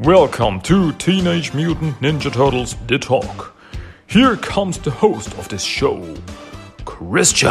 [0.00, 3.56] Welcome to Teenage Mutant Ninja Turtles The Talk.
[4.06, 6.14] Here comes the host of this show,
[6.84, 7.50] Christian.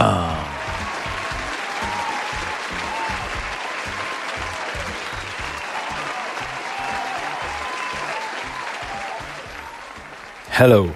[10.51, 10.93] Hello,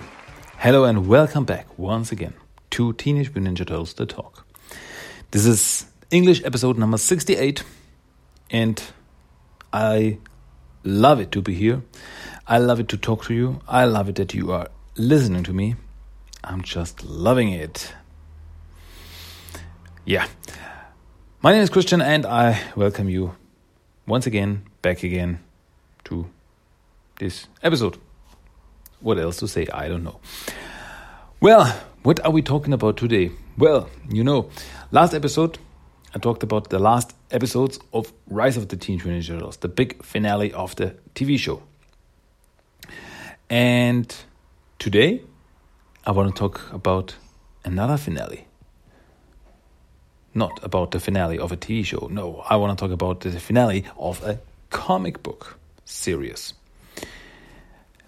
[0.58, 2.34] hello, and welcome back once again
[2.70, 4.48] to Teenage Mutant Ninja Turtles The Talk.
[5.32, 7.66] This is English episode number 68,
[8.52, 8.82] and
[9.74, 10.18] I
[10.84, 11.82] love it to be here.
[12.48, 13.62] I love it to talk to you.
[13.68, 15.76] I love it that you are listening to me.
[16.44, 17.94] I'm just loving it.
[20.06, 20.28] Yeah.
[21.42, 23.36] My name is Christian, and I welcome you
[24.08, 25.40] once again, back again
[26.06, 26.28] to
[27.20, 27.98] this episode.
[29.00, 29.68] What else to say?
[29.74, 30.20] I don't know.
[31.40, 31.66] Well,
[32.04, 33.32] what are we talking about today?
[33.58, 34.50] Well, you know,
[34.92, 35.58] last episode
[36.14, 39.70] I talked about the last episodes of Rise of the Teenage Mutant Ninja Turtles, the
[39.70, 41.64] big finale of the TV show.
[43.50, 44.14] And
[44.78, 45.22] today
[46.06, 47.16] I want to talk about
[47.64, 48.46] another finale.
[50.34, 52.10] Not about the finale of a TV show.
[52.12, 56.54] No, I want to talk about the finale of a comic book series.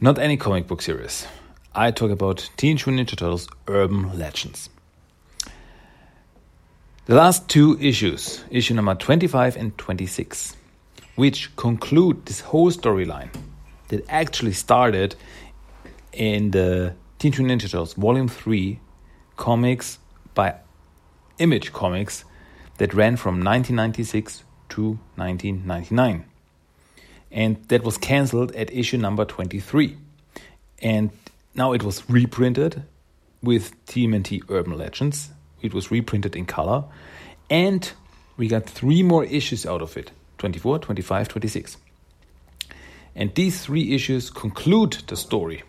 [0.02, 1.26] Not any comic book series.
[1.74, 4.70] I talk about Teenage Mutant Ninja Turtles Urban Legends.
[7.06, 10.56] The last two issues, issue number 25 and 26,
[11.16, 13.30] which conclude this whole storyline
[13.90, 15.18] that actually started
[16.14, 18.80] in the Teenage Mutant Ninja Turtles Volume 3
[19.36, 20.00] comics
[20.34, 20.56] by
[21.40, 22.24] Image Comics
[22.78, 26.24] that ran from 1996 to 1999
[27.34, 29.98] and that was cancelled at issue number 23.
[30.82, 31.10] And
[31.54, 32.84] now it was reprinted
[33.42, 35.32] with TMNT Urban Legends.
[35.64, 36.84] It was reprinted in color,
[37.50, 37.92] and
[38.38, 41.78] we got three more issues out of it 24, 25, 26.
[43.16, 45.64] And these three issues conclude the story.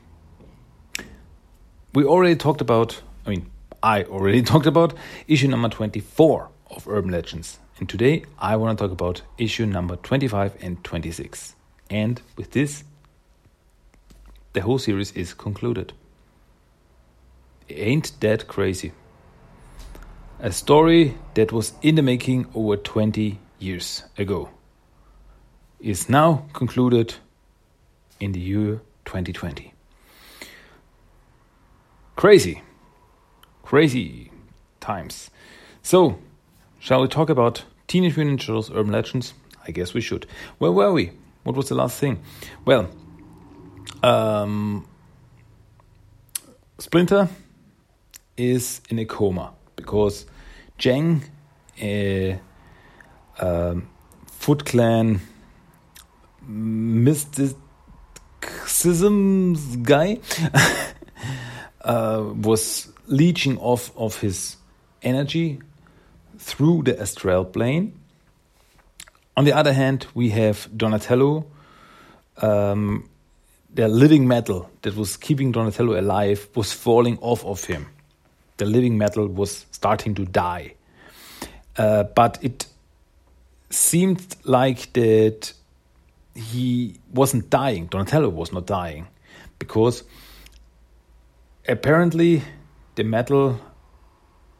[1.95, 3.51] We already talked about, I mean,
[3.83, 4.95] I already talked about
[5.29, 7.59] issue number 24 of Urban Legends.
[7.79, 11.55] And today I want to talk about issue number 25 and 26.
[11.91, 12.83] And with this,
[14.55, 15.93] the whole series is concluded.
[17.69, 18.93] Ain't that crazy?
[20.41, 24.51] A story that was in the making over 20 years ago
[25.79, 27.15] is now concluded
[28.19, 29.73] in the year 2020.
[32.17, 32.63] Crazy.
[33.63, 34.33] Crazy
[34.81, 35.31] times.
[35.83, 36.19] So,
[36.81, 39.35] shall we talk about Teenage Mutant Ninja Turtles Urban Legends?
[39.67, 40.27] I guess we should.
[40.59, 41.13] Where were we?
[41.45, 42.23] What was the last thing?
[42.65, 42.91] Well,
[44.03, 44.87] um,
[46.79, 47.29] Splinter
[48.37, 50.27] is in a coma because
[50.79, 51.25] Jang,
[51.81, 52.41] a
[53.41, 53.89] um,
[54.27, 55.21] Foot Clan
[56.47, 57.63] mysticism
[59.83, 60.19] guy,
[61.83, 64.57] uh, was leeching off of his
[65.03, 65.61] energy
[66.39, 67.99] through the astral plane.
[69.37, 71.47] On the other hand, we have Donatello,
[72.41, 73.09] um,
[73.73, 77.87] the living metal that was keeping Donatello alive was falling off of him.
[78.57, 80.75] The living metal was starting to die.
[81.77, 82.67] Uh, but it
[83.71, 85.53] seemed like that
[86.35, 87.87] he wasn't dying.
[87.87, 89.09] Donatello was not dying
[89.59, 90.05] because
[91.69, 92.43] apparently
[92.95, 93.61] the metal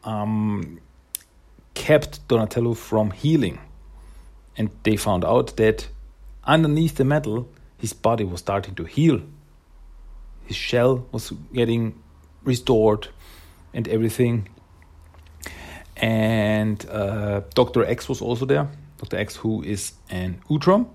[0.03, 0.79] um,
[1.73, 3.59] kept Donatello from healing.
[4.57, 5.87] And they found out that
[6.45, 9.21] underneath the metal, his body was starting to heal.
[10.45, 12.01] His shell was getting
[12.43, 13.09] restored
[13.75, 14.47] and everything.
[15.97, 17.85] And uh, Dr.
[17.85, 18.67] X was also there.
[18.97, 19.17] Dr.
[19.17, 20.87] X, who is an Utrom.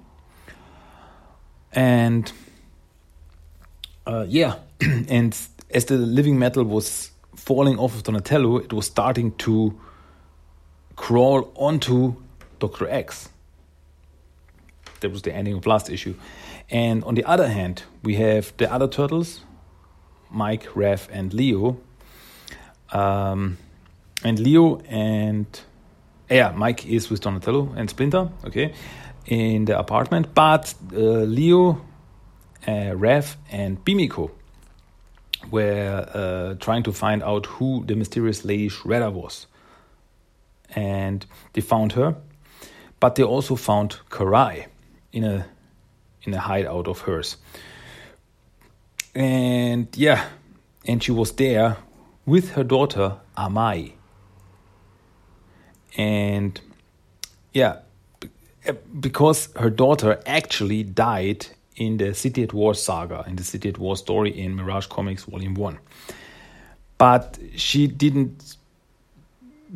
[1.72, 2.32] And
[4.06, 5.36] uh, yeah, and
[5.70, 9.78] as the living metal was falling off of Donatello, it was starting to
[10.96, 12.16] crawl onto
[12.58, 12.88] Dr.
[12.88, 13.28] X.
[15.00, 16.14] That was the ending of last issue.
[16.70, 19.40] And on the other hand, we have the other turtles,
[20.30, 21.78] Mike, Raph, and Leo.
[22.92, 23.58] Um,
[24.24, 25.46] and Leo and
[26.30, 28.72] yeah, Mike is with Donatello and Splinter, okay,
[29.26, 30.34] in the apartment.
[30.34, 31.80] But uh, Leo,
[32.66, 34.30] uh, Raph, and Pimiko
[35.50, 39.46] were uh, trying to find out who the mysterious Lady Shredder was.
[40.74, 42.16] And they found her,
[43.00, 44.66] but they also found Karai
[45.12, 45.46] in a
[46.22, 47.36] in a hideout of hers.
[49.16, 50.28] And yeah,
[50.86, 51.76] and she was there
[52.26, 53.92] with her daughter Amai.
[55.96, 56.60] And
[57.52, 57.80] yeah,
[58.64, 61.46] eh, because her daughter actually died
[61.76, 65.24] in the City at War saga, in the City at War story in Mirage Comics
[65.24, 65.78] Volume 1.
[66.98, 68.56] But she didn't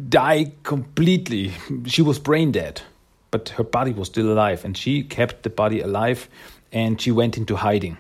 [0.08, 1.52] die completely.
[1.87, 2.82] She was brain dead,
[3.31, 6.29] but her body was still alive, and she kept the body alive
[6.75, 7.96] and she went into hiding.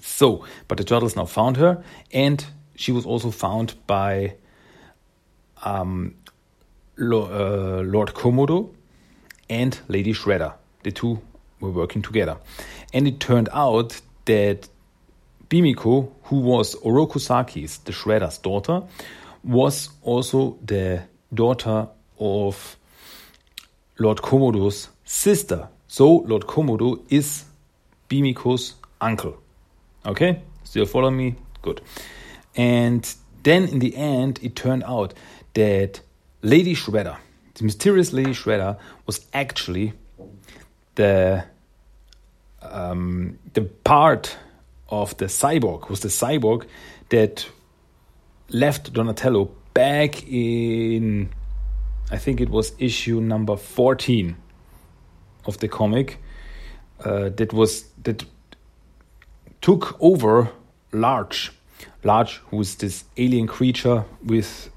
[0.00, 1.82] So, but the turtles now found her,
[2.12, 2.44] and
[2.78, 4.34] she was also found by
[5.64, 6.14] um,
[6.96, 8.72] uh, Lord Komodo
[9.50, 10.54] and Lady Shredder.
[10.84, 11.20] The two
[11.58, 12.36] were working together.
[12.94, 14.68] And it turned out that
[15.50, 18.84] Pimiko, who was Oroku Saki's, the Shredder's daughter,
[19.42, 21.02] was also the
[21.34, 21.88] daughter
[22.20, 22.76] of
[23.98, 25.68] Lord Komodo's sister.
[25.88, 27.44] So Lord Komodo is
[28.08, 29.36] Pimiko's uncle.
[30.06, 30.42] Okay?
[30.62, 31.34] Still follow me?
[31.60, 31.80] Good.
[32.58, 33.14] And
[33.44, 35.14] then in the end, it turned out
[35.54, 36.00] that
[36.42, 37.16] Lady Shredder,
[37.54, 38.76] the mysterious Lady Shredder,
[39.06, 39.92] was actually
[40.96, 41.44] the
[42.60, 44.36] um, the part
[44.88, 46.66] of the cyborg was the cyborg
[47.10, 47.48] that
[48.48, 51.30] left Donatello back in
[52.10, 54.34] I think it was issue number 14
[55.46, 56.18] of the comic
[57.04, 58.24] uh, that was that
[59.60, 60.50] took over
[60.92, 61.52] Large
[62.04, 64.70] Large who is this alien creature with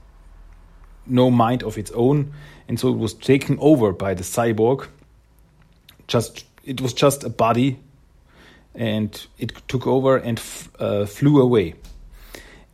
[1.06, 2.33] no mind of its own,
[2.68, 4.88] and so it was taken over by the cyborg.
[6.07, 7.80] Just it was just a body,
[8.75, 10.42] and it took over and
[10.80, 11.75] uh, flew away.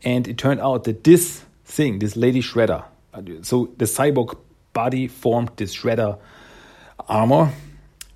[0.04, 2.86] And it turned out that this thing, this Lady Shredder,
[3.42, 4.38] so the cyborg
[4.74, 6.20] body formed this Shredder
[7.08, 7.52] armor,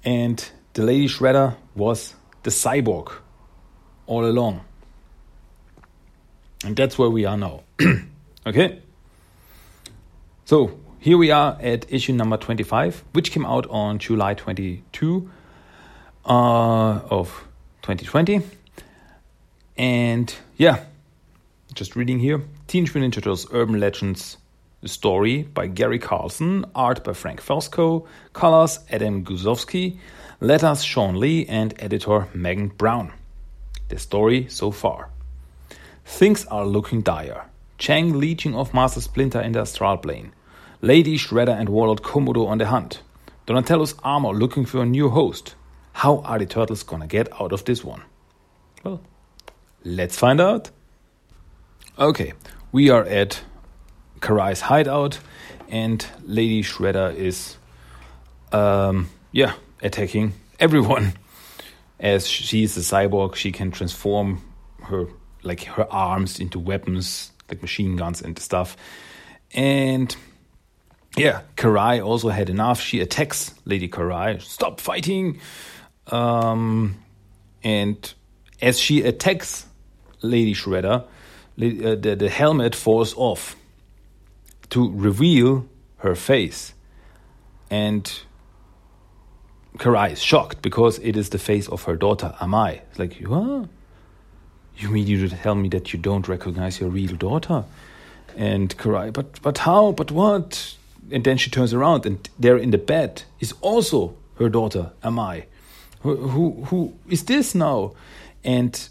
[0.03, 3.11] and the Lady Shredder was the cyborg
[4.05, 4.61] all along.
[6.63, 7.63] And that's where we are now.
[8.47, 8.81] okay?
[10.45, 15.29] So here we are at issue number 25, which came out on July 22
[16.25, 17.43] uh, of
[17.81, 18.41] 2020.
[19.77, 20.83] And yeah,
[21.73, 24.37] just reading here Teenage Mutant Ninja Turtles Urban Legends
[24.85, 29.97] story by Gary Carlson, art by Frank Fosco, colors Adam Guzowski,
[30.39, 33.13] letters Shawn Lee, and editor Megan Brown.
[33.89, 35.09] The story so far.
[36.11, 37.45] Things are looking dire.
[37.77, 40.33] Chang leeching off Master Splinter in the astral plane.
[40.81, 43.01] Lady Shredder and Warlord Komodo on the hunt.
[43.47, 45.55] Donatello's armor looking for a new host.
[45.93, 48.03] How are the turtles gonna get out of this one?
[48.83, 49.01] Well,
[49.85, 50.69] let's find out.
[51.97, 52.33] Okay,
[52.73, 53.41] we are at
[54.19, 55.17] Karai's hideout,
[55.69, 57.55] and Lady Shredder is,
[58.51, 61.13] um, yeah, attacking everyone.
[61.99, 64.41] As she's a cyborg, she can transform
[64.83, 65.07] her
[65.43, 68.77] like her arms into weapons, like machine guns and stuff.
[69.53, 70.15] And
[71.17, 72.79] yeah, Karai also had enough.
[72.79, 74.41] She attacks Lady Karai.
[74.41, 75.39] Stop fighting!
[76.07, 76.97] Um,
[77.63, 78.13] and
[78.61, 79.65] as she attacks
[80.21, 81.05] Lady Shredder, uh,
[81.57, 83.55] the, the helmet falls off
[84.69, 85.67] to reveal
[85.97, 86.73] her face.
[87.69, 88.11] And
[89.77, 92.81] Karai is shocked because it is the face of her daughter, Amai.
[92.89, 93.69] It's like, what?
[94.77, 97.63] You mean you tell me that you don't recognize your real daughter?
[98.35, 99.91] And Karai, but but how?
[99.91, 100.75] But what?
[101.11, 105.45] and then she turns around and there in the bed is also her daughter Amai.
[106.01, 107.93] Who, who who is this now?
[108.43, 108.87] And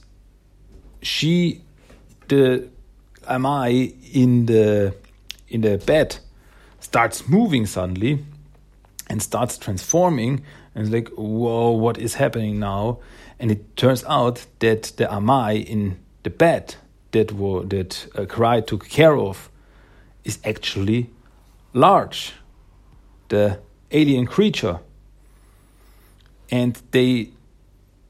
[1.02, 1.62] she,
[2.28, 2.68] the
[3.22, 4.94] Amai in the
[5.48, 6.18] in the bed,
[6.78, 8.24] starts moving suddenly,
[9.08, 10.44] and starts transforming.
[10.74, 13.00] And it's like, whoa, what is happening now?
[13.40, 16.74] And it turns out that the Amai in the bed
[17.12, 19.50] that were, that uh, took care of
[20.24, 21.08] is actually
[21.72, 22.34] large,
[23.28, 23.58] the
[23.90, 24.80] alien creature.
[26.50, 27.30] And they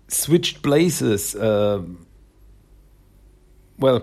[0.09, 1.37] switched places.
[1.37, 1.83] Uh,
[3.79, 4.03] well,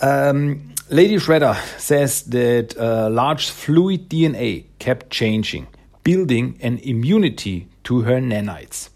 [0.00, 5.68] um, Lady Shredder says that uh, large fluid DNA kept changing,
[6.04, 8.90] building an immunity to her nanites.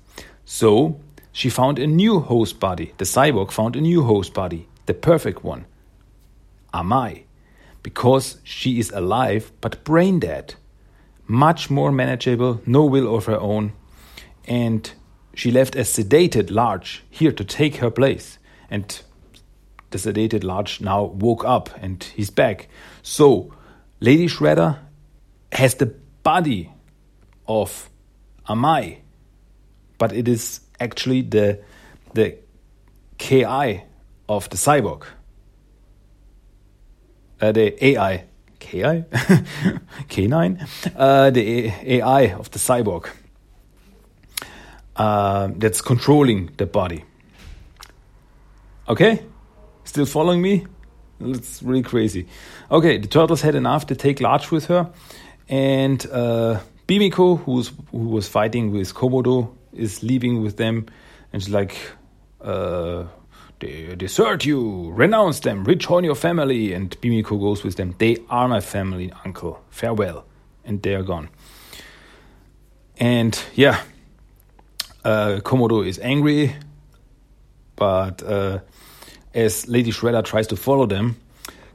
[0.45, 1.01] So
[1.37, 2.95] she found a new host body.
[2.97, 5.67] The cyborg found a new host body, the perfect one.
[6.73, 7.25] Amai
[7.83, 10.55] because she is alive but brain dead.
[11.27, 13.75] Much more manageable, no will of her own.
[14.49, 14.91] And
[15.35, 18.39] she left a sedated Large here to take her place.
[18.71, 18.99] And
[19.91, 22.69] the sedated Large now woke up and he's back.
[23.03, 23.53] So,
[24.01, 24.79] Lady Shredder
[25.53, 26.73] has the body
[27.47, 27.91] of
[28.49, 29.01] Amai,
[29.99, 31.59] but it is actually the
[32.15, 32.37] the
[33.19, 33.83] KI
[34.29, 35.05] of the cyborg
[37.41, 38.25] uh, the AI,
[38.59, 39.05] KI,
[40.09, 43.09] K9, uh, the AI of the cyborg.
[44.97, 47.05] uh, that's controlling the body.
[48.89, 49.23] Okay,
[49.85, 50.67] still following me?
[51.21, 52.27] It's really crazy.
[52.71, 53.87] Okay, the turtles had enough.
[53.87, 54.91] They take large with her,
[55.49, 60.87] and uh, Pimiko, who's who was fighting with Komodo, is leaving with them,
[61.33, 61.77] and she's like,
[62.41, 63.05] uh,
[63.61, 67.95] "They desert you, renounce them, rejoin your family." And Pimiko goes with them.
[67.99, 69.61] They are my family, uncle.
[69.71, 70.25] Farewell,
[70.65, 71.29] and they are gone.
[72.99, 73.83] And yeah,
[75.05, 76.57] uh, Komodo is angry,
[77.77, 78.61] but uh,
[79.35, 81.17] as Lady Shredder tries to follow them,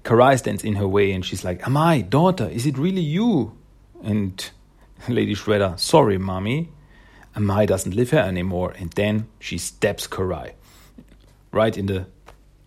[0.03, 3.55] Karai stands in her way and she's like, Amai, daughter, is it really you?
[4.03, 4.49] And
[5.07, 6.69] Lady Shredder, sorry, mommy.
[7.35, 8.73] Amai doesn't live here anymore.
[8.77, 10.53] And then she stabs Karai
[11.51, 12.05] right in the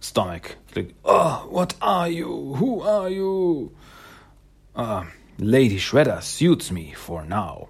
[0.00, 0.56] stomach.
[0.74, 2.54] Like, oh, what are you?
[2.54, 3.72] Who are you?
[4.74, 5.04] Uh,
[5.38, 7.68] Lady Shredder suits me for now.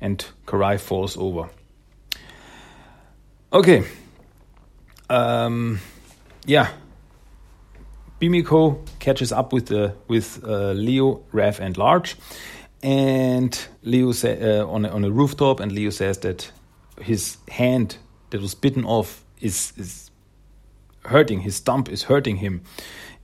[0.00, 1.48] And Karai falls over.
[3.52, 3.84] Okay.
[5.08, 5.80] Um,
[6.44, 6.68] yeah.
[8.20, 12.16] Pimiko catches up with the with uh, Leo, Raph, and Large,
[12.82, 16.50] and Leo say, uh, on a, on a rooftop, and Leo says that
[17.00, 17.96] his hand
[18.30, 20.10] that was bitten off is is
[21.04, 21.40] hurting.
[21.40, 22.62] His stump is hurting him,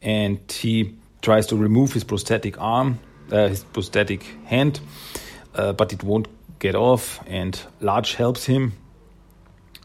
[0.00, 2.98] and he tries to remove his prosthetic arm,
[3.30, 4.80] uh, his prosthetic hand,
[5.54, 6.28] uh, but it won't
[6.58, 7.20] get off.
[7.26, 8.72] And Large helps him,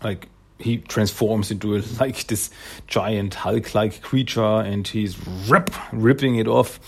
[0.04, 2.50] like he transforms into a, like this
[2.88, 5.18] giant Hulk-like creature, and he's
[5.50, 6.80] rip ripping it off.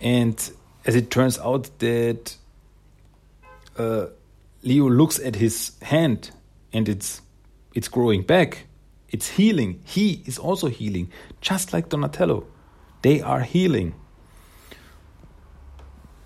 [0.00, 0.52] And
[0.84, 2.36] as it turns out, that
[3.78, 4.06] uh,
[4.62, 6.30] Leo looks at his hand,
[6.72, 7.22] and it's
[7.74, 8.66] it's growing back.
[9.08, 9.80] It's healing.
[9.84, 11.10] He is also healing,
[11.40, 12.46] just like Donatello.
[13.02, 13.94] They are healing,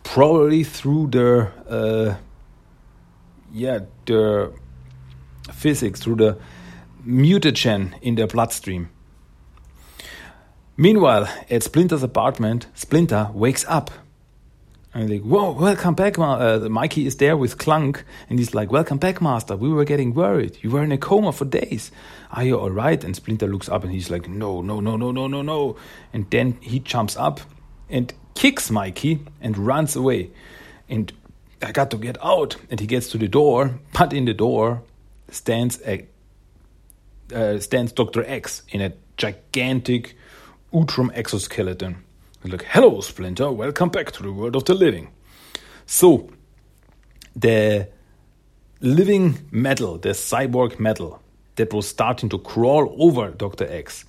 [0.03, 2.17] probably through their uh,
[3.53, 4.51] yeah their
[5.53, 6.39] physics, through the
[7.07, 8.89] mutagen in their bloodstream.
[10.77, 13.91] Meanwhile, at Splinter's apartment, Splinter wakes up.
[14.97, 18.97] And like, whoa, welcome back, uh, Mikey is there with Clunk, and he's like, welcome
[18.97, 19.55] back, Master.
[19.55, 20.57] We were getting worried.
[20.62, 21.91] You were in a coma for days.
[22.33, 23.05] Are you all right?
[23.05, 25.76] And Splinter looks up and he's like, no, no, no, no, no, no, no.
[26.15, 27.43] And then he jumps up
[27.91, 30.31] and kicks Mikey and runs away.
[30.88, 31.12] And
[31.61, 32.57] I got to get out.
[32.71, 34.81] And he gets to the door, but in the door
[35.29, 36.07] stands a
[37.35, 38.25] uh, stands Dr.
[38.25, 40.17] X in a gigantic
[40.73, 42.06] Utrom exoskeleton.
[42.47, 45.09] He's like, hello, Splinter, welcome back to the world of the living.
[45.85, 46.31] So,
[47.35, 47.88] the
[48.81, 51.21] living metal, the cyborg metal
[51.57, 53.67] that was starting to crawl over Dr.
[53.69, 54.05] X,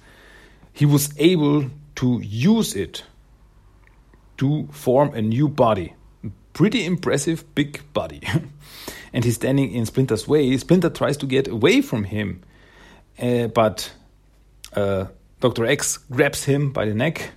[0.71, 3.03] he was able to use it
[4.37, 5.95] to form a new body.
[6.53, 8.21] Pretty impressive big body.
[9.13, 10.55] and he's standing in Splinter's way.
[10.57, 12.43] Splinter tries to get away from him
[13.19, 13.91] uh, but
[14.73, 15.05] uh,
[15.39, 15.65] Dr.
[15.65, 17.31] X grabs him by the neck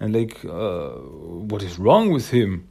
[0.00, 2.68] and like, uh, what is wrong with him?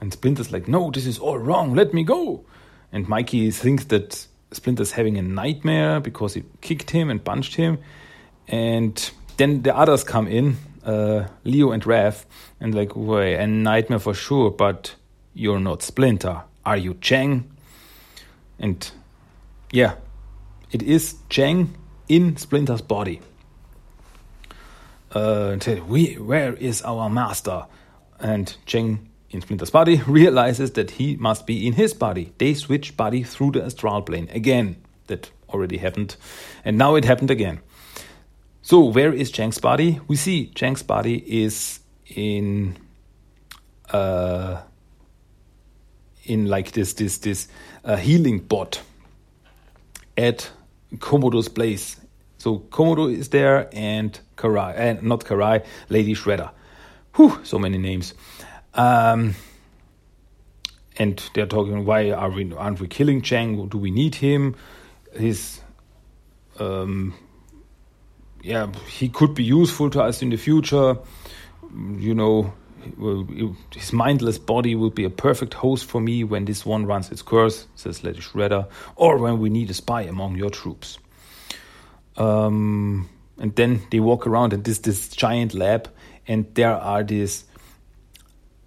[0.00, 1.74] And Splinter's like, no, this is all wrong.
[1.74, 2.44] Let me go.
[2.92, 7.78] And Mikey thinks that Splinter's having a nightmare because he kicked him and punched him.
[8.48, 12.24] And then the others come in, uh, Leo and Raph,
[12.60, 14.94] and like, wait, a nightmare for sure, but
[15.34, 16.42] you're not Splinter.
[16.64, 17.50] Are you Chang?
[18.58, 18.90] And
[19.72, 19.94] yeah,
[20.72, 21.76] it is Chang
[22.08, 23.20] in Splinter's body.
[25.16, 27.64] Uh, and we, where is our master?
[28.20, 32.34] And Cheng in Splinter's body realizes that he must be in his body.
[32.36, 34.76] They switch body through the astral plane again.
[35.06, 36.16] That already happened,
[36.64, 37.60] and now it happened again.
[38.60, 40.00] So where is Chang's body?
[40.08, 42.76] We see Chang's body is in
[43.90, 44.60] uh,
[46.24, 47.48] in like this this this
[47.84, 48.82] uh, healing bot
[50.18, 50.50] at
[50.96, 51.96] Komodo's place.
[52.36, 56.50] So Komodo is there and Karai, and uh, not Karai, Lady Shredder.
[57.14, 58.14] Whew, so many names.
[58.74, 59.34] Um,
[60.98, 63.68] and they're talking, why are we aren't we killing Chang?
[63.68, 64.54] Do we need him?
[65.12, 65.60] His,
[66.58, 67.14] um,
[68.42, 70.98] yeah, he could be useful to us in the future.
[71.74, 72.52] You know,
[73.72, 77.22] his mindless body will be a perfect host for me when this one runs its
[77.22, 80.98] course, says Lady Shredder, or when we need a spy among your troops.
[82.16, 85.88] Um, and then they walk around in this this giant lab,
[86.26, 87.44] and there are these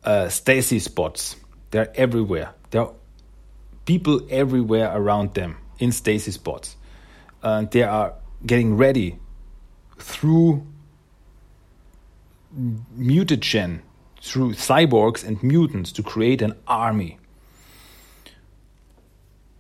[0.04, 1.36] uh, stasis pods.
[1.72, 2.54] They're everywhere.
[2.72, 2.94] There are
[3.86, 6.76] people everywhere around them in stasis pods,
[7.42, 8.14] and they are
[8.46, 9.20] getting ready
[9.98, 10.66] through
[12.98, 13.82] mutagen
[14.22, 17.18] through cyborgs and mutants to create an army.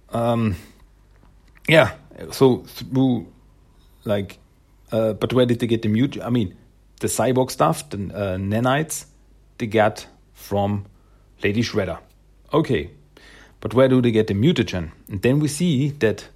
[0.09, 0.55] Um,
[1.67, 1.93] yeah,
[2.31, 3.31] So through
[4.03, 4.39] like,
[4.91, 6.17] uh, but where did they get the mute?
[6.21, 6.55] I mean,
[6.99, 9.05] the cyborg stuff, the uh, nanites,
[9.57, 10.85] they got from
[11.43, 11.99] Lady Shredder.
[12.53, 12.91] Okay,
[13.61, 14.91] but where do they get the mutagen?
[15.09, 16.27] And then we see that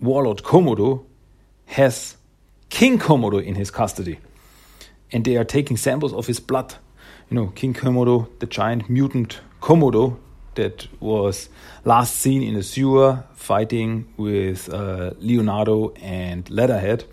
[0.00, 1.04] Warlord Komodo
[1.66, 2.16] has
[2.70, 4.18] King Komodo in his custody.
[5.12, 6.74] And they are taking samples of his blood.
[7.28, 10.18] You know, King Komodo, the giant mutant Komodo
[10.54, 11.48] that was
[11.84, 17.04] last seen in the sewer fighting with uh, Leonardo and Leatherhead.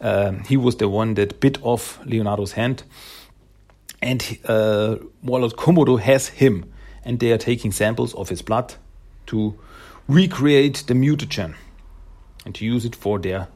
[0.00, 2.82] Um, he was the one that bit off Leonardo's hand.
[4.00, 6.72] And uh, Warlord Komodo has him.
[7.04, 8.74] And they are taking samples of his blood
[9.26, 9.58] to
[10.08, 11.54] recreate the mutagen
[12.44, 13.48] and to use it for their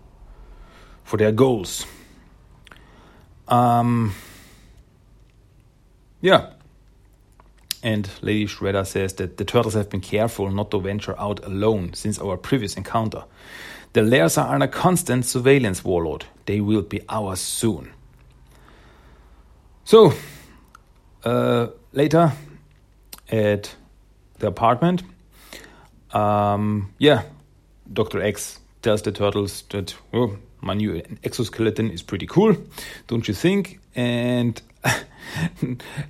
[1.04, 1.86] for their goals.
[3.46, 4.14] Um,
[6.20, 6.52] yeah.
[7.86, 11.94] And Lady Shredder says that the turtles have been careful not to venture out alone
[11.94, 13.22] since our previous encounter.
[13.92, 16.24] The lairs are under constant surveillance, Warlord.
[16.46, 17.92] They will be ours soon.
[19.84, 20.12] So,
[21.22, 22.32] uh, later
[23.30, 23.72] at
[24.40, 25.04] the apartment,
[26.10, 27.22] um, yeah,
[27.92, 28.20] Dr.
[28.20, 32.56] X tells the turtles that, oh, my new exoskeleton is pretty cool,
[33.06, 33.78] don't you think?
[33.94, 34.60] And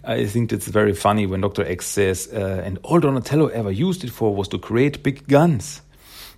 [0.05, 1.65] I think that's very funny when Dr.
[1.65, 5.83] X says, uh, and all Donatello ever used it for was to create big guns.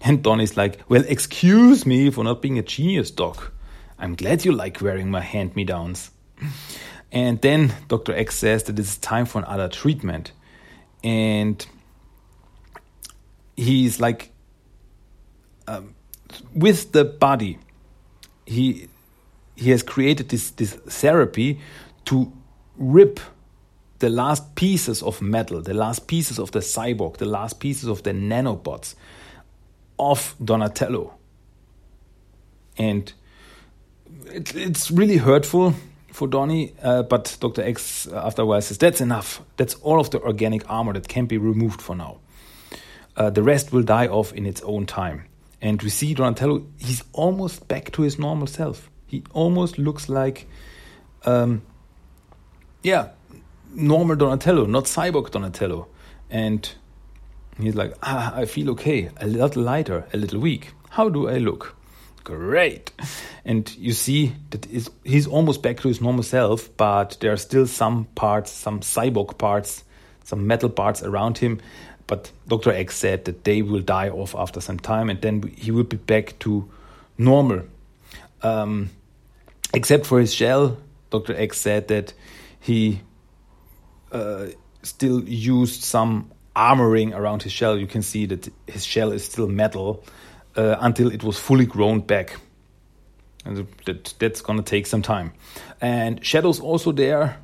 [0.00, 3.52] And Donnie's like, well, excuse me for not being a genius, Doc.
[3.98, 6.10] I'm glad you like wearing my hand me downs.
[7.10, 8.14] And then Dr.
[8.14, 10.32] X says that it's time for another treatment.
[11.02, 11.66] And
[13.56, 14.30] he's like,
[15.66, 15.94] um,
[16.54, 17.58] with the body,
[18.46, 18.88] he
[19.56, 21.60] he has created this this therapy
[22.06, 22.32] to
[22.78, 23.20] rip
[23.98, 28.04] the last pieces of metal, the last pieces of the cyborg, the last pieces of
[28.04, 28.94] the nanobots
[29.98, 31.14] of Donatello.
[32.76, 33.12] And
[34.26, 35.74] it, it's really hurtful
[36.12, 37.62] for Donnie, uh, but Dr.
[37.62, 39.42] X after a while says, That's enough.
[39.56, 42.18] That's all of the organic armor that can be removed for now.
[43.16, 45.24] Uh, the rest will die off in its own time.
[45.60, 48.90] And we see Donatello, he's almost back to his normal self.
[49.06, 50.46] He almost looks like,
[51.24, 51.62] um,
[52.82, 53.10] yeah,
[53.74, 55.88] normal Donatello, not cyborg Donatello.
[56.30, 56.70] And
[57.60, 60.72] he's like, ah, I feel okay, a little lighter, a little weak.
[60.90, 61.74] How do I look?
[62.24, 62.90] Great.
[63.44, 64.66] And you see that
[65.04, 69.38] he's almost back to his normal self, but there are still some parts, some cyborg
[69.38, 69.84] parts,
[70.24, 71.60] some metal parts around him
[72.08, 72.72] but Dr.
[72.72, 75.98] X said that they will die off after some time and then he will be
[75.98, 76.68] back to
[77.18, 77.62] normal.
[78.42, 78.90] Um,
[79.74, 80.78] except for his shell,
[81.10, 81.36] Dr.
[81.36, 82.14] X said that
[82.68, 83.00] he
[84.12, 84.48] uh,
[84.82, 87.78] still used some armoring around his shell.
[87.78, 90.04] You can see that his shell is still metal
[90.54, 92.36] uh, until it was fully grown back.
[93.46, 95.32] And that, that's gonna take some time.
[95.80, 97.38] And Shadow's also there.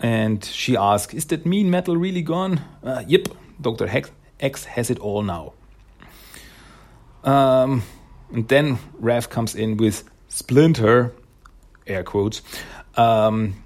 [0.00, 2.62] And she asks, Is that mean metal really gone?
[2.82, 3.28] Uh, yep,
[3.60, 3.88] Dr.
[4.40, 5.52] X has it all now.
[7.24, 7.82] Um,
[8.32, 11.12] and then Raph comes in with Splinter,
[11.86, 12.40] air quotes,
[12.96, 13.63] um,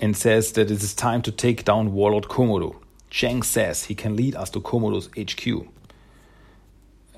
[0.00, 2.76] and says that it is time to take down Warlord Komodo.
[3.10, 5.66] Chang says he can lead us to Komodo's HQ.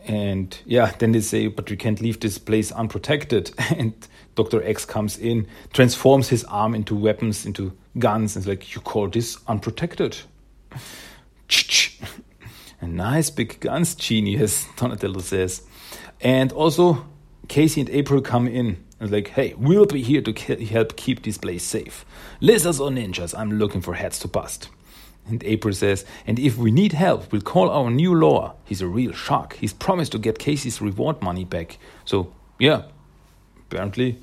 [0.06, 3.50] And yeah, then they say, but we can't leave this place unprotected.
[3.76, 3.92] And
[4.36, 4.62] Dr.
[4.62, 9.08] X comes in, transforms his arm into weapons, into guns, and is like, You call
[9.08, 10.16] this unprotected?
[12.80, 15.62] A nice big guns genius, Donatello says.
[16.20, 17.06] And also,
[17.48, 20.32] Casey and April come in and like, hey, we'll be here to
[20.66, 22.04] help keep this place safe.
[22.40, 24.68] Lizards or ninjas, I'm looking for heads to bust.
[25.26, 28.52] And April says, and if we need help, we'll call our new lawyer.
[28.64, 29.54] He's a real shark.
[29.54, 31.78] He's promised to get Casey's reward money back.
[32.06, 32.84] So, yeah,
[33.70, 34.18] apparently,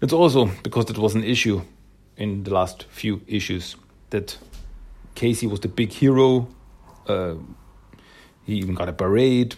[0.00, 1.62] it's also because it was an issue
[2.16, 3.76] in the last few issues
[4.10, 4.38] that
[5.16, 6.48] Casey was the big hero.
[7.06, 7.34] Uh,
[8.44, 9.56] he even got a parade,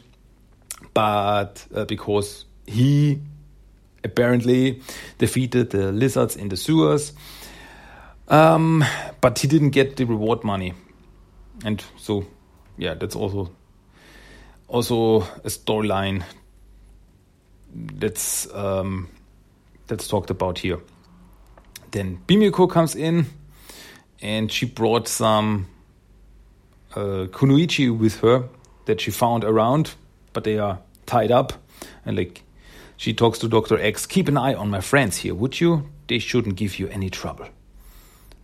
[0.94, 3.20] but uh, because he
[4.04, 4.80] apparently
[5.18, 7.12] defeated the lizards in the sewers,
[8.28, 8.84] um,
[9.20, 10.74] but he didn't get the reward money,
[11.64, 12.26] and so
[12.76, 13.50] yeah, that's also
[14.68, 16.22] also a storyline
[17.74, 19.08] that's um,
[19.86, 20.78] that's talked about here.
[21.90, 23.26] Then Pimiko comes in,
[24.22, 25.66] and she brought some
[26.94, 28.44] uh, with her
[28.86, 29.94] that she found around,
[30.32, 31.52] but they are tied up.
[32.04, 32.42] And like,
[33.00, 33.80] she talks to Dr.
[33.80, 35.88] X, keep an eye on my friends here, would you?
[36.06, 37.48] They shouldn't give you any trouble.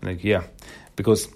[0.01, 0.45] Like, yeah,
[0.97, 1.29] because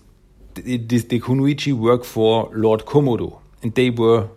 [0.54, 4.28] the, the, the work for Lord Komodo, and they were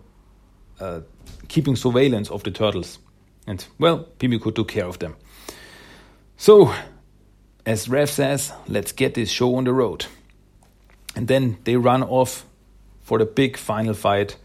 [0.78, 1.00] uh,
[1.48, 2.98] keeping surveillance of the turtles.
[3.46, 5.16] And, well, Pimiko took care of them.
[6.36, 6.70] So,
[7.64, 10.04] as Raph says, let's get this show on the road.
[11.16, 12.44] And then they run off
[13.00, 14.36] for the big final fight.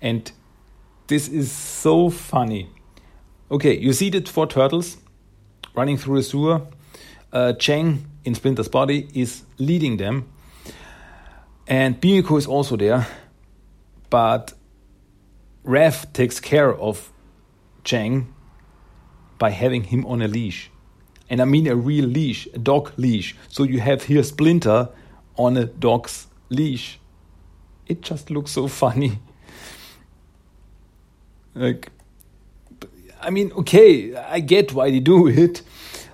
[0.00, 0.30] And
[1.08, 2.68] this is so funny.
[3.52, 4.96] Okay, you see the four turtles
[5.74, 6.62] running through the sewer.
[7.30, 10.26] Uh, Chang in Splinter's body is leading them.
[11.66, 13.06] And Pimiko is also there.
[14.08, 14.54] But
[15.66, 17.12] Raph takes care of
[17.84, 18.32] Chang
[19.38, 20.70] by having him on a leash.
[21.28, 23.36] And I mean a real leash, a dog leash.
[23.48, 24.88] So you have here Splinter
[25.36, 26.98] on a dog's leash.
[27.86, 29.18] It just looks so funny.
[31.54, 31.90] Like,
[33.22, 35.62] I mean, okay, I get why they do it,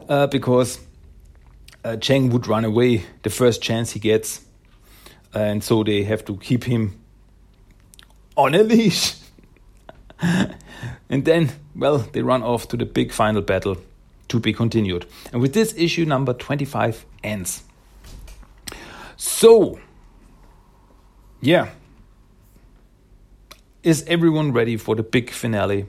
[0.09, 0.79] uh, because
[1.85, 4.45] uh, Chang would run away the first chance he gets,
[5.33, 7.01] and so they have to keep him
[8.37, 9.15] on a leash.
[10.21, 13.79] and then, well, they run off to the big final battle
[14.29, 15.07] to be continued.
[15.33, 17.63] And with this, issue number 25 ends.
[19.17, 19.81] So,
[21.41, 21.71] yeah.
[23.83, 25.87] Is everyone ready for the big finale?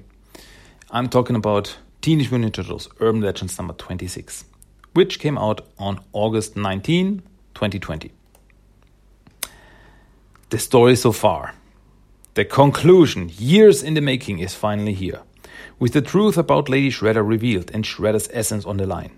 [0.91, 4.45] I'm talking about Teenage Mutant Ninja Turtles Urban Legends number 26,
[4.93, 7.21] which came out on August 19,
[7.53, 8.11] 2020.
[10.49, 11.53] The story so far.
[12.33, 15.21] The conclusion, years in the making, is finally here.
[15.77, 19.11] With the truth about Lady Shredder revealed and Shredder's essence on the line.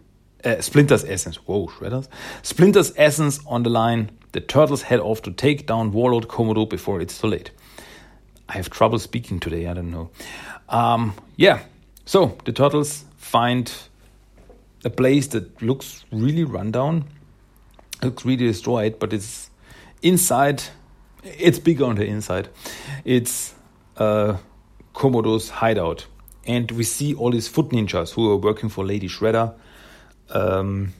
[0.43, 1.38] Uh, Splinter's essence.
[1.38, 2.10] Whoa, Shredder's?
[2.43, 4.12] Splinter's essence on the line.
[4.34, 7.51] The turtles head off to take down Warlord Komodo before it's too late.
[8.49, 10.10] I have trouble speaking today, I don't know.
[10.71, 11.62] Um, yeah,
[12.05, 13.71] so the turtles find
[14.84, 17.05] a place that looks really rundown,
[18.01, 19.51] looks really destroyed, but it's
[20.01, 20.63] inside
[21.23, 22.49] it's bigger on the inside.
[23.05, 23.53] It's
[23.97, 24.38] uh,
[24.93, 26.05] Komodo's hideout.
[26.45, 29.53] And we see all these foot ninjas who are working for Lady Shredder.
[30.29, 30.93] Um,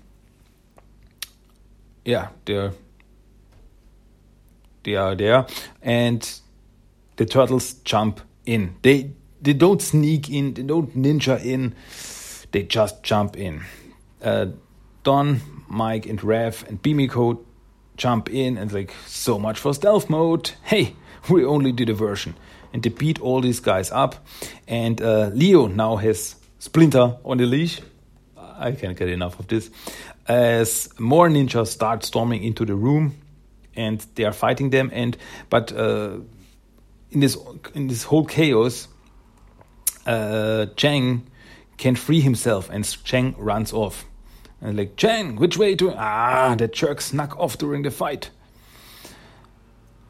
[2.06, 2.74] yeah, they're
[4.84, 5.46] they are there,
[5.84, 6.28] and
[7.18, 8.76] the turtles jump in.
[8.82, 11.76] They they don't sneak in, they don't ninja in,
[12.52, 13.64] they just jump in.
[14.22, 14.48] Uh,
[15.04, 17.44] Don, Mike, and Raph and Pimiko
[17.98, 20.52] jump in and like so much for stealth mode.
[20.64, 20.96] Hey,
[21.30, 22.36] we only did a version,
[22.74, 24.16] and they beat all these guys up.
[24.68, 27.82] And uh, Leo now has Splinter on the leash.
[28.38, 29.72] I can't get enough of this.
[30.28, 33.16] As more ninjas start storming into the room,
[33.76, 34.92] and they are fighting them.
[34.94, 35.18] And
[35.50, 36.18] but uh,
[37.10, 37.38] in this
[37.74, 38.88] in this whole chaos,
[40.06, 41.28] uh, Chang
[41.78, 44.06] can free himself, and Chang runs off.
[44.62, 45.94] And like, Chang, which way to?
[45.96, 48.30] Ah, the jerk snuck off during the fight.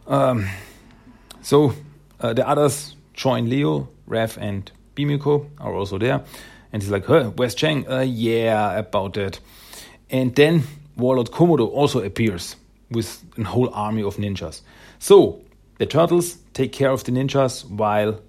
[0.08, 0.50] Um,
[1.42, 1.74] so
[2.20, 6.24] uh, the others join Leo, Raph, and Pimiko are also there.
[6.74, 7.90] And he's like, huh, where's Chang?
[7.90, 9.40] Uh, yeah, about that.
[10.10, 10.64] And then
[10.98, 12.56] Warlord Komodo also appears
[12.90, 14.62] with a whole army of ninjas.
[15.00, 15.42] So
[15.78, 18.20] the turtles take care of the ninjas while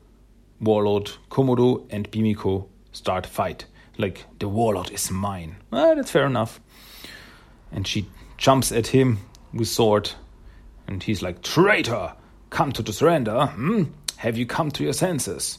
[0.63, 3.67] Warlord Komodo and Pimiko start fight
[3.99, 5.57] like the warlord is mine.
[5.71, 6.61] Well, that's fair enough.
[7.71, 8.07] And she
[8.39, 9.19] jumps at him
[9.53, 10.13] with sword,
[10.87, 12.15] and he's like, "Traitor,
[12.51, 13.47] come to the surrender.
[13.47, 13.85] Hmm?
[14.17, 15.59] Have you come to your senses?"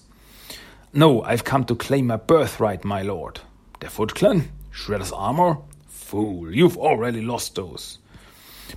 [0.93, 3.41] No, I've come to claim my birthright, my lord.
[3.79, 5.57] The Foot Clan, Shredder's armor.
[5.87, 7.97] Fool, you've already lost those.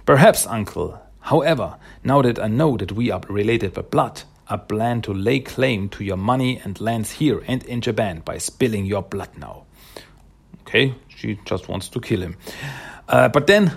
[0.06, 0.98] Perhaps, uncle.
[1.20, 5.40] However, now that I know that we are related by blood, I plan to lay
[5.40, 9.64] claim to your money and lands here and in Japan by spilling your blood now.
[10.62, 12.36] Okay, she just wants to kill him.
[13.08, 13.72] Uh, but then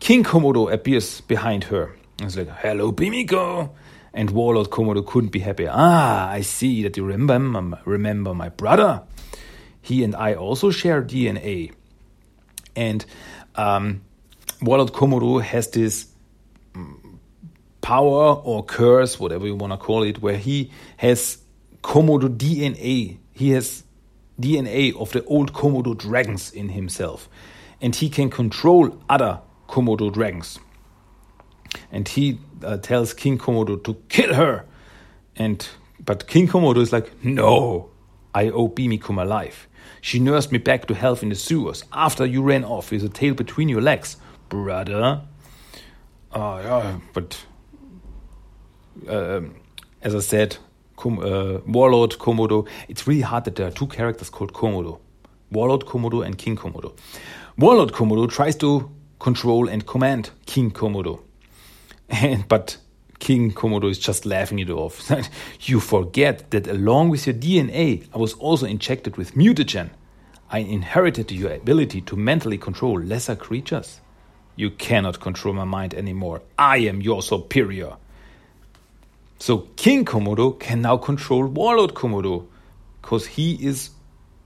[0.00, 1.94] King Komodo appears behind her.
[2.20, 3.70] He's like, Hello, Pimiko.
[4.14, 5.70] And Warlord Komodo couldn't be happier.
[5.72, 9.02] Ah, I see that you remember, remember my brother.
[9.80, 11.72] He and I also share DNA.
[12.76, 13.04] And
[13.54, 14.02] um,
[14.60, 16.11] Warlord Komodo has this
[17.82, 21.38] power or curse, whatever you want to call it, where he has
[21.82, 23.18] Komodo DNA.
[23.32, 23.82] He has
[24.40, 27.28] DNA of the old Komodo dragons in himself.
[27.82, 30.58] And he can control other Komodo dragons.
[31.90, 34.64] And he uh, tells King Komodo to kill her.
[35.36, 35.66] And
[36.04, 37.90] but King Komodo is like, no,
[38.34, 39.68] I owe Pimiko my life.
[40.00, 43.08] She nursed me back to health in the sewers after you ran off with a
[43.08, 44.16] tail between your legs,
[44.48, 45.22] brother.
[46.32, 47.44] Oh, yeah, but
[49.08, 49.40] uh,
[50.02, 50.56] as I said,
[50.96, 52.68] Com uh, Warlord Komodo.
[52.88, 54.98] It's really hard that there are two characters called Komodo
[55.52, 56.96] Warlord Komodo and King Komodo.
[57.58, 61.20] Warlord Komodo tries to control and command King Komodo.
[62.08, 62.76] And, but
[63.20, 65.10] King Komodo is just laughing it off.
[65.60, 69.90] you forget that along with your DNA, I was also injected with mutagen.
[70.50, 74.00] I inherited your ability to mentally control lesser creatures.
[74.56, 76.42] You cannot control my mind anymore.
[76.58, 77.96] I am your superior.
[79.42, 82.46] So King Komodo can now control Warlord Komodo
[83.00, 83.90] because he is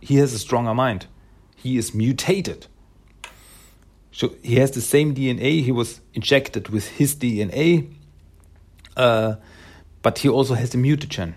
[0.00, 1.04] he has a stronger mind.
[1.54, 2.66] He is mutated.
[4.10, 5.62] So he has the same DNA.
[5.62, 7.92] He was injected with his DNA,
[8.96, 9.34] uh,
[10.00, 11.34] but he also has a mutagen.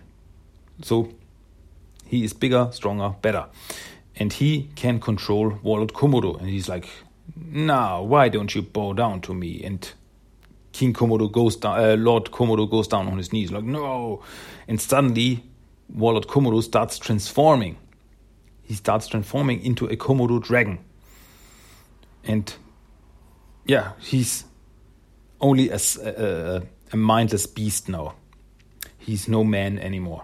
[0.82, 1.10] So
[2.06, 3.48] he is bigger, stronger, better,
[4.15, 6.39] and he can control Warlord Komodo.
[6.39, 6.88] And he's like,
[7.36, 9.91] "Now, why don't you bow down to me?" And
[10.79, 11.77] King Komodo goes down.
[11.77, 14.23] Uh, Lord Komodo goes down on his knees, like, "No!"
[14.65, 15.43] And suddenly,
[15.89, 17.75] Warlord Komodo starts transforming.
[18.63, 20.79] He starts transforming into a Komodo dragon.
[22.23, 22.53] And
[23.65, 24.45] yeah, he's
[25.41, 26.61] only a, a,
[26.93, 28.13] a mindless beast now.
[28.97, 30.23] He's no man anymore.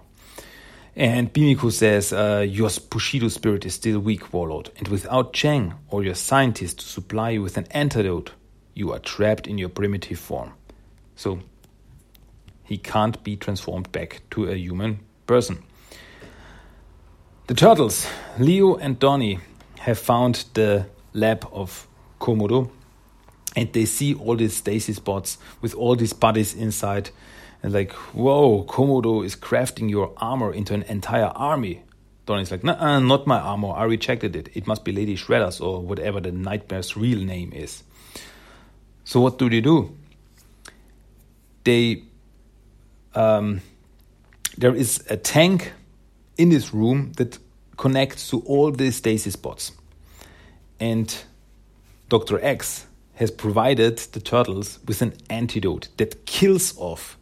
[0.96, 6.02] And Pimiko says, uh, Your Bushido spirit is still weak, Warlord, and without Chang or
[6.02, 8.32] your scientists to supply you with an antidote,
[8.76, 10.54] you are trapped in your primitive form.
[11.16, 11.40] So,
[12.64, 15.64] he can't be transformed back to a human person.
[17.48, 18.08] The turtles,
[18.38, 19.40] Leo and Donnie,
[19.80, 21.88] have found the lab of
[22.20, 22.70] Komodo
[23.56, 27.10] and they see all these stasis pods with all these bodies inside
[27.64, 31.82] and like whoa komodo is crafting your armor into an entire army
[32.26, 35.82] donnie's like nah not my armor i rejected it it must be lady shredder's or
[35.82, 37.84] whatever the nightmare's real name is
[39.06, 39.96] so what do they do
[41.64, 42.04] they
[43.14, 43.62] um,
[44.58, 45.72] there is a tank
[46.38, 47.40] in this room that
[47.78, 49.72] connects to all the stasis pods
[50.80, 51.24] and
[52.10, 57.18] dr x has provided the turtles with an antidote that kills off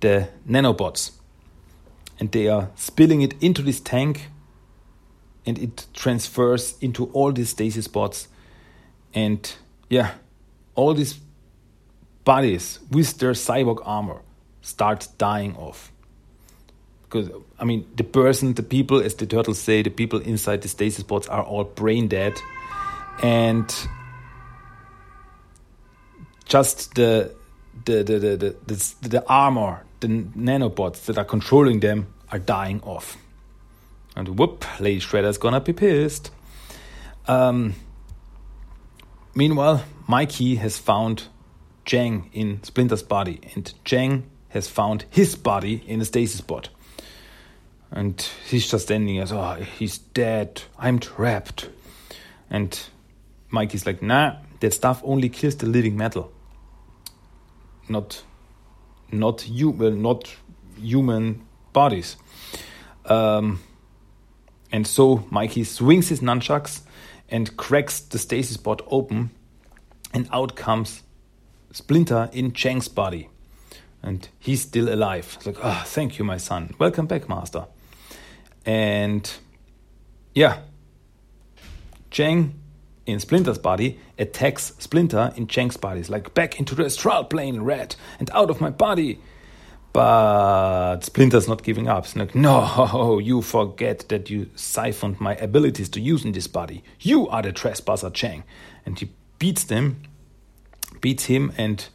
[0.00, 1.12] the nanobots.
[2.18, 4.28] And they are spilling it into this tank
[5.46, 8.28] and it transfers into all these stasis spots.
[9.14, 9.50] And
[9.88, 10.14] yeah,
[10.74, 11.18] all these
[12.24, 14.20] bodies with their cyborg armor
[14.62, 15.92] start dying off.
[17.02, 20.68] Because, I mean, the person, the people, as the turtles say, the people inside the
[20.68, 22.34] stasis pods are all brain dead.
[23.22, 23.72] And
[26.46, 27.32] just the
[27.84, 32.80] the the the the, the, the armor, the nanobots that are controlling them are dying
[32.82, 33.16] off.
[34.16, 36.30] And whoop, Lady Shredder's gonna be pissed.
[37.26, 37.74] Um,
[39.34, 41.24] meanwhile, Mikey has found
[41.84, 46.68] Jang in Splinter's body, and Jang has found his body in a stasis pod.
[47.90, 50.62] And he's just standing as, oh, he's dead.
[50.78, 51.68] I'm trapped.
[52.50, 52.78] And
[53.50, 56.32] Mikey's like, nah, that stuff only kills the living metal
[57.88, 58.22] not
[59.12, 60.34] not human not
[60.80, 62.16] human bodies.
[63.04, 63.60] Um,
[64.72, 66.80] and so Mikey swings his nunchucks
[67.28, 69.30] and cracks the stasis pod open,
[70.14, 71.02] and out comes
[71.72, 73.28] Splinter in Chang's body.
[74.02, 75.32] And he's still alive.
[75.36, 76.74] It's like, oh, thank you, my son.
[76.78, 77.66] Welcome back, Master.
[78.64, 79.30] And
[80.34, 80.60] yeah,
[82.10, 82.60] Chang
[83.06, 86.00] in Splinter's body attacks Splinter in Chang's body.
[86.00, 89.18] It's like back into the astral plane, red, and out of my body.
[89.92, 92.04] But Splinter's not giving up.
[92.04, 96.84] It's like, no, you forget that you siphoned my abilities to use in this body.
[97.00, 98.44] You are the trespasser, Chang.
[98.84, 99.10] And he
[99.44, 100.00] beats them,
[101.02, 101.90] beats him, and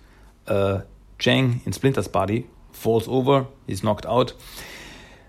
[0.46, 0.82] uh,
[1.18, 3.48] Chang in Splinter's body falls over.
[3.66, 4.34] He's knocked out.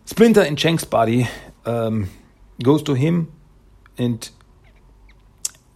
[0.04, 1.30] Splinter in Chang's body
[1.64, 2.10] um,
[2.62, 3.32] goes to him
[3.96, 4.28] and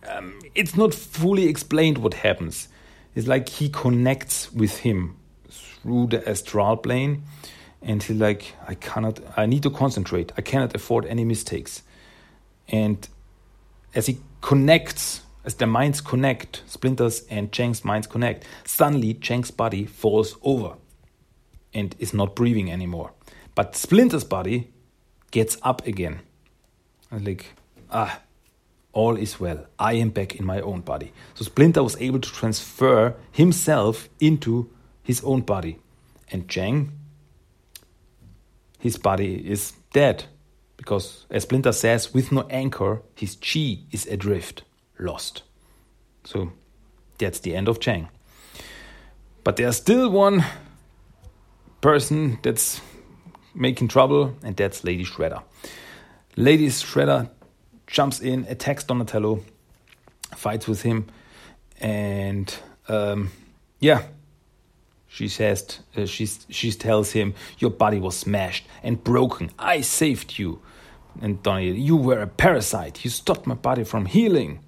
[0.06, 2.68] um, it's not fully explained what happens.
[3.14, 5.16] It's like he connects with him
[5.48, 7.22] through the astral plane,
[7.80, 10.30] and he's like, I cannot, I need to concentrate.
[10.36, 11.82] I cannot afford any mistakes.
[12.68, 13.08] And
[13.94, 19.84] as he connects, as their minds connect, Splinters and Chang's minds connect, suddenly Chang's body
[19.84, 20.76] falls over
[21.72, 23.12] and is not breathing anymore.
[23.54, 24.72] But Splinter's body
[25.30, 26.20] gets up again.
[27.10, 27.46] And like,
[27.90, 28.20] ah,
[28.92, 29.66] all is well.
[29.78, 31.12] I am back in my own body.
[31.34, 34.70] So Splinter was able to transfer himself into
[35.02, 35.78] his own body.
[36.30, 36.92] And Chang,
[38.78, 40.24] his body is dead.
[40.76, 44.64] Because, as Splinter says, with no anchor, his chi is adrift,
[44.98, 45.42] lost.
[46.24, 46.52] So
[47.18, 48.08] that's the end of Chang.
[49.42, 50.44] But there's still one
[51.80, 52.80] person that's
[53.54, 55.42] making trouble, and that's Lady Shredder.
[56.36, 57.28] Lady Shredder
[57.86, 59.44] jumps in, attacks Donatello,
[60.34, 61.06] fights with him,
[61.80, 62.54] and
[62.88, 63.30] um,
[63.80, 64.02] yeah,
[65.14, 69.52] She says, uh, she, she tells him, Your body was smashed and broken.
[69.60, 70.60] I saved you.
[71.22, 73.04] And Donnie, you were a parasite.
[73.04, 74.58] You stopped my body from healing.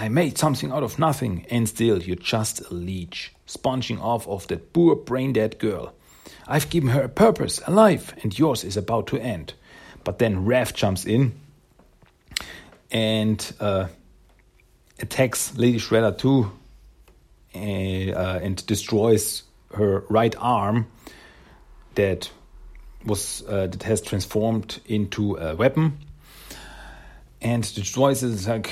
[0.00, 4.46] I made something out of nothing, and still you're just a leech, sponging off of
[4.46, 5.92] that poor brain dead girl.
[6.46, 9.54] I've given her a purpose, a life, and yours is about to end.
[10.04, 11.32] But then Raph jumps in
[12.92, 13.88] and uh,
[15.00, 16.52] attacks Lady Shredder too,
[17.56, 19.42] uh, and destroys
[19.74, 20.86] her right arm
[21.96, 22.30] that
[23.04, 25.98] was uh, that has transformed into a weapon
[27.40, 28.70] and destroys it like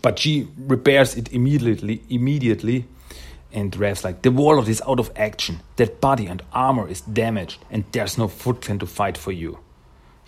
[0.00, 2.86] but she repairs it immediately immediately
[3.52, 7.64] and Raph's like the warlord is out of action that body and armor is damaged
[7.70, 9.58] and there's no Foot Clan to fight for you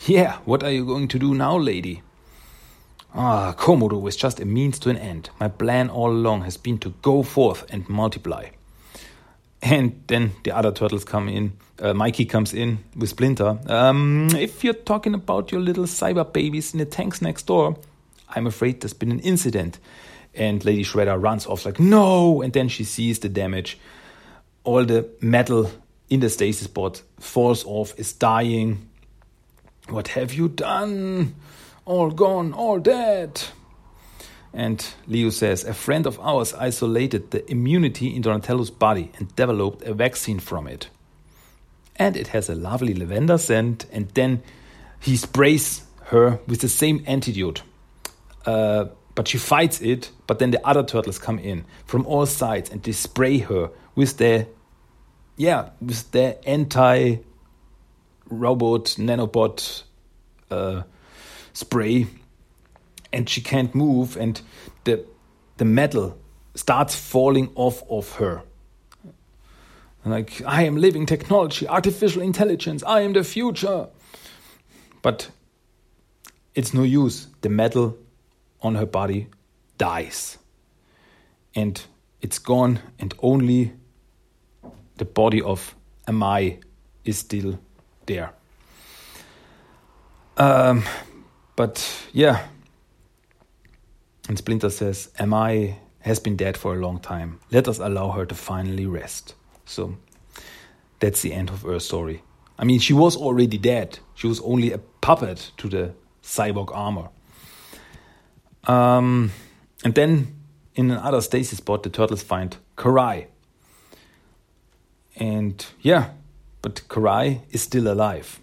[0.07, 2.03] yeah what are you going to do now lady
[3.15, 6.79] ah komodo is just a means to an end my plan all along has been
[6.79, 8.49] to go forth and multiply
[9.65, 11.55] and then the other turtles come in.
[11.79, 13.59] Uh, Mikey comes in with Splinter.
[13.67, 17.77] Um, if you're talking about your little cyber babies in the tanks next door,
[18.29, 19.79] I'm afraid there's been an incident.
[20.35, 22.43] And Lady Shredder runs off like, no!
[22.43, 23.79] And then she sees the damage.
[24.65, 25.71] All the metal
[26.09, 28.89] in the stasis pod falls off, is dying.
[29.89, 31.35] What have you done?
[31.85, 33.43] All gone, all dead.
[34.53, 39.83] And Leo says, a friend of ours isolated the immunity in Donatello's body and developed
[39.83, 40.89] a vaccine from it.
[41.97, 44.43] And it has a lovely lavender scent, and then
[45.01, 47.63] he sprays her with the same antidote.
[48.47, 52.71] Uh, but she fights it, but then the other turtles come in from all sides
[52.71, 54.47] and they spray her with their,
[55.37, 57.17] yeah, with their anti
[58.29, 59.83] robot nanobot
[60.51, 60.83] uh,
[61.53, 62.07] spray.
[63.13, 64.41] And she can't move and
[64.83, 65.07] the
[65.57, 66.19] the metal
[66.57, 68.43] starts falling off of her.
[70.05, 73.87] Like i am living technology artificial intelligence i am the future.
[75.01, 75.31] But
[76.55, 77.29] it's no use.
[77.41, 77.97] The metal
[78.65, 79.29] on her body
[79.79, 80.39] dies
[81.55, 81.83] and
[82.21, 83.73] it's gone and only
[84.97, 85.75] the body of
[86.09, 86.59] amai
[87.05, 87.59] is still
[88.07, 88.33] there
[90.37, 90.83] um,
[91.55, 92.47] but yeah
[94.29, 97.41] and Splinter says, Amai has been dead for a long time.
[97.51, 99.35] Let us allow her to finally rest.
[99.67, 99.97] So
[101.01, 102.23] that's the end of her story.
[102.59, 103.99] I mean, she was already dead.
[104.15, 107.09] She was only a puppet to the cyborg armor.
[108.67, 109.33] Um,
[109.85, 110.35] and then
[110.75, 113.27] in another stasis pod, the turtles find Karai.
[115.17, 116.11] And yeah,
[116.63, 118.41] but Karai is still alive.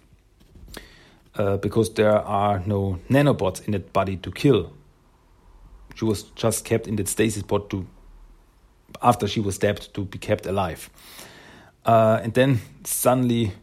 [1.34, 4.74] Uh, because there are no nanobots in that body to kill
[5.96, 7.86] she was just kept in that stasis pod to
[9.02, 10.90] after she was stabbed to be kept alive.
[11.86, 13.54] Uh, and then suddenly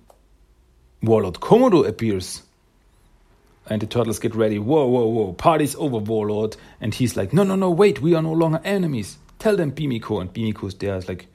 [1.03, 2.43] Warlord Komodo appears.
[3.71, 4.59] And the turtles get ready.
[4.59, 6.57] Whoa, whoa, whoa, party's over, Warlord.
[6.81, 9.19] And he's like, no, no, no, wait, we are no longer enemies.
[9.39, 10.21] Tell them Pimiko.
[10.21, 10.97] And Pimiko's there.
[10.97, 11.27] It's like,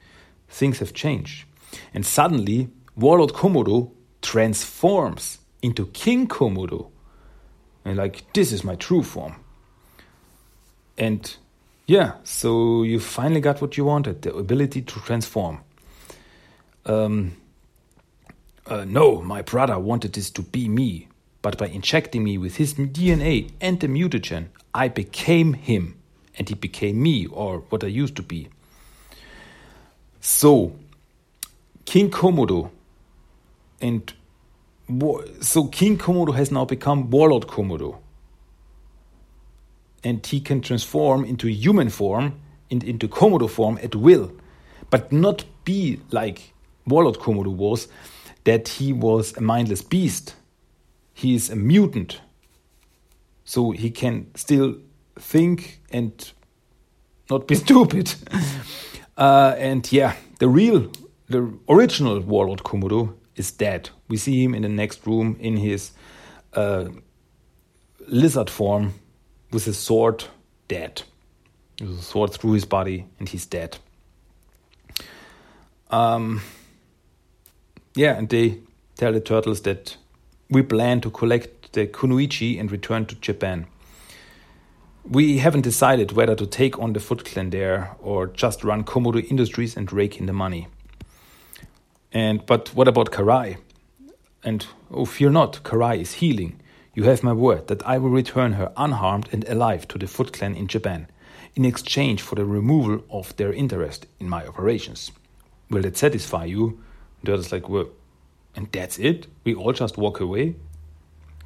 [0.48, 1.46] things have changed.
[1.92, 3.92] And suddenly, Warlord Komodo
[4.22, 6.90] transforms into King Komodo.
[7.84, 9.36] And like, this is my true form.
[10.96, 11.36] And
[11.86, 15.60] yeah, so you finally got what you wanted the ability to transform.
[16.86, 17.36] Um,
[18.66, 21.08] uh, no, my brother wanted this to be me,
[21.44, 25.94] but by injecting me with his DNA and the mutagen, I became him,
[26.38, 28.48] and he became me, or what I used to be.
[30.22, 30.74] So,
[31.84, 32.70] King Komodo,
[33.78, 34.10] and
[35.42, 37.98] so King Komodo has now become Warlord Komodo
[40.02, 44.32] and he can transform into human form and into Komodo form at will,
[44.88, 46.54] but not be like
[46.86, 47.88] Warlord Komodo was,
[48.44, 50.36] that he was a mindless beast.
[51.14, 52.20] He is a mutant.
[53.44, 54.76] So he can still
[55.18, 56.32] think and
[57.30, 58.14] not be stupid.
[59.16, 60.90] uh, and yeah, the real,
[61.28, 63.90] the original Warlord Komodo is dead.
[64.08, 65.92] We see him in the next room in his
[66.52, 66.88] uh,
[68.06, 68.94] lizard form
[69.52, 70.24] with his sword
[70.68, 71.02] dead.
[71.80, 73.78] A sword through his body, and he's dead.
[75.90, 76.40] Um,
[77.94, 78.60] yeah, and they
[78.96, 79.96] tell the turtles that
[80.50, 83.66] we plan to collect the Kunoichi and return to Japan.
[85.04, 89.28] We haven't decided whether to take on the Foot Clan there or just run Komodo
[89.30, 90.68] Industries and rake in the money.
[92.12, 93.58] And but what about Karai?
[94.42, 96.60] And oh, fear not, Karai is healing.
[96.94, 100.32] You have my word that I will return her unharmed and alive to the Foot
[100.32, 101.08] Clan in Japan,
[101.56, 105.10] in exchange for the removal of their interest in my operations.
[105.70, 106.78] Will that satisfy you?
[107.18, 107.88] And Turtle's like, well,
[108.56, 109.26] and that's it?
[109.44, 110.56] We all just walk away?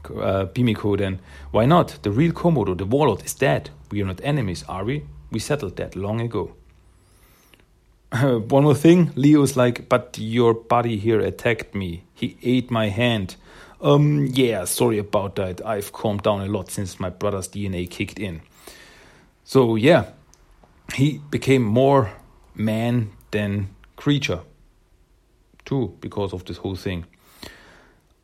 [0.05, 2.03] Uh, Pimiko then, why not?
[2.03, 3.71] The real Komodo, the warlord, is dead.
[3.91, 5.05] We are not enemies, are we?
[5.31, 6.55] We settled that long ago.
[8.13, 12.05] one more thing, Leo's like, but your buddy here attacked me.
[12.15, 13.37] He ate my hand.
[13.81, 15.65] Um, yeah, sorry about that.
[15.65, 18.41] I've calmed down a lot since my brother's DNA kicked in.
[19.45, 20.07] So, yeah,
[20.95, 22.11] he became more
[22.55, 24.41] man than creature,
[25.69, 27.05] too, because of this whole thing.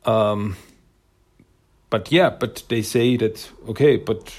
[0.03, 0.57] Um,
[1.89, 4.33] but yeah, but they say that, okay, but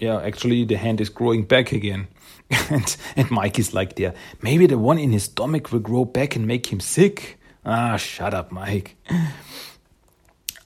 [0.00, 2.08] yeah, actually the hand is growing back again.
[2.70, 4.14] and, and Mike is like there.
[4.42, 7.38] Maybe the one in his stomach will grow back and make him sick.
[7.64, 8.96] Ah, shut up, Mike.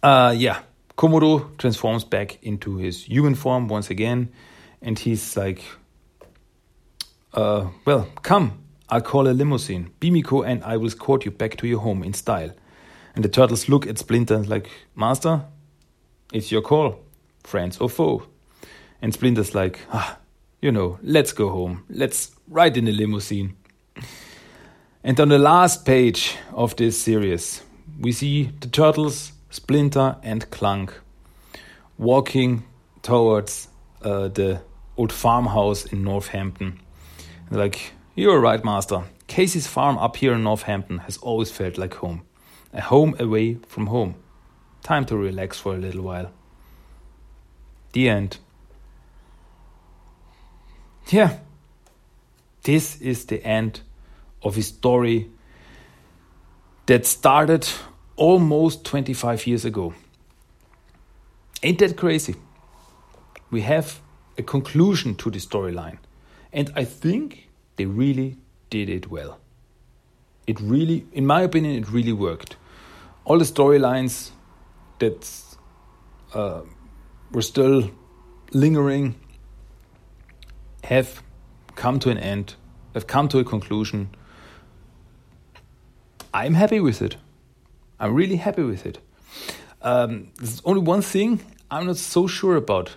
[0.04, 0.58] Uh, yeah,
[0.98, 4.32] Komodo transforms back into his human form once again,
[4.80, 5.62] and he's like,
[7.34, 8.61] uh, well, come,
[8.92, 9.90] I'll call a limousine.
[10.02, 12.52] Pimiko and I will escort you back to your home in style.
[13.14, 15.46] And the turtles look at Splinter like, Master,
[16.30, 16.98] it's your call,
[17.42, 18.24] friends or foe.
[19.00, 20.18] And Splinter's like, ah,
[20.60, 21.84] you know, let's go home.
[21.88, 23.56] Let's ride in the limousine.
[25.02, 27.62] And on the last page of this series,
[27.98, 30.92] we see the turtles, Splinter, and Klunk
[31.96, 32.64] walking
[33.00, 33.68] towards
[34.02, 34.60] uh, the
[34.98, 36.78] old farmhouse in Northampton.
[37.50, 39.04] Like, You're right, Master.
[39.26, 42.22] Casey's farm up here in Northampton has always felt like home.
[42.72, 44.16] A home away from home.
[44.82, 46.30] Time to relax for a little while.
[47.92, 48.38] The end
[51.08, 51.38] yeah,
[52.62, 53.80] this is the end
[54.42, 55.30] of his story
[56.86, 57.68] that started
[58.16, 59.94] almost 25 years ago.
[61.62, 62.36] Ain't that crazy?
[63.50, 64.00] We have
[64.38, 65.98] a conclusion to the storyline,
[66.52, 68.36] and I think they really
[68.70, 69.38] did it well.
[70.46, 72.56] It really, in my opinion, it really worked.
[73.24, 74.30] All the storylines
[74.98, 75.42] that
[76.34, 76.62] uh,
[77.30, 77.90] were still
[78.52, 79.14] lingering
[80.84, 81.22] have
[81.74, 82.54] come to an end,
[82.94, 84.10] have come to a conclusion.
[86.34, 87.16] I'm happy with it.
[88.00, 88.98] I'm really happy with it.
[89.80, 92.96] Um, there's only one thing I'm not so sure about.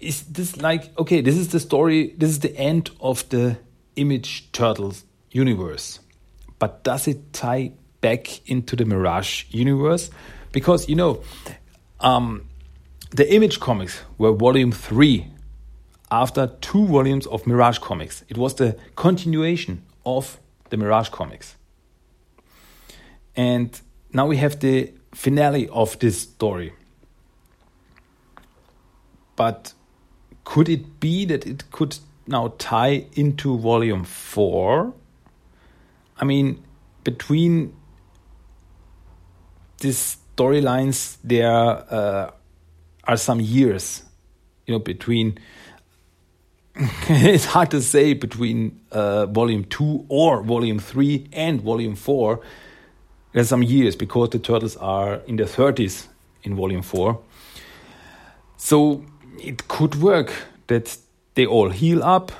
[0.00, 3.58] Is this like, okay, this is the story, this is the end of the
[3.96, 6.00] Image Turtles universe.
[6.58, 10.10] But does it tie back into the Mirage universe?
[10.52, 11.22] Because, you know,
[12.00, 12.48] um,
[13.10, 15.26] the Image comics were volume 3
[16.10, 18.24] after two volumes of Mirage Comics.
[18.28, 20.38] It was the continuation of
[20.70, 21.56] the Mirage Comics.
[23.36, 23.78] And
[24.12, 26.72] now we have the finale of this story.
[29.36, 29.72] But
[30.44, 34.92] could it be that it could now tie into volume 4?
[36.18, 36.62] I mean,
[37.04, 37.74] between
[39.78, 42.30] these storylines, there uh,
[43.04, 44.02] are some years,
[44.66, 45.38] you know, between
[47.08, 52.40] it's hard to say between uh, volume 2 or volume 3 and volume 4
[53.32, 56.06] there's some years because the turtles are in their 30s
[56.44, 57.20] in volume 4
[58.56, 59.04] so
[59.40, 60.32] it could work
[60.66, 60.96] that
[61.34, 62.32] they all heal up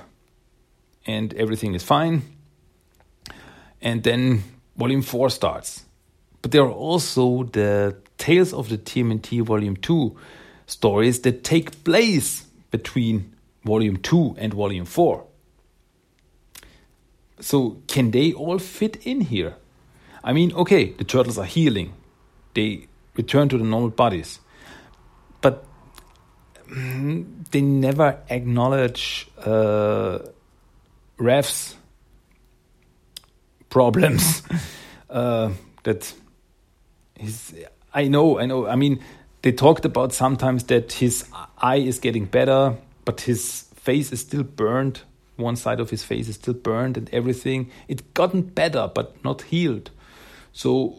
[1.07, 2.22] and everything is fine
[3.80, 4.42] and then
[4.76, 5.84] volume 4 starts
[6.42, 10.16] but there are also the tales of the tmnt volume 2
[10.66, 13.34] stories that take place between
[13.64, 15.24] volume 2 and volume 4.
[17.40, 19.57] So, can they all fit in here?
[20.22, 21.94] I mean, okay, the turtles are healing,
[22.55, 22.86] they
[23.16, 24.40] return to the normal bodies,
[27.51, 30.21] they never acknowledge uh,
[31.18, 31.77] Raph's
[33.68, 34.43] problems.
[35.11, 35.51] uh,
[35.83, 36.12] that
[37.18, 37.55] his,
[37.93, 38.66] I know, I know.
[38.66, 39.01] I mean,
[39.43, 41.25] they talked about sometimes that his
[41.59, 45.03] eye is getting better but his face is still burned.
[45.37, 47.71] One side of his face is still burned and everything.
[47.89, 49.91] It gotten better, but not healed.
[50.53, 50.97] So,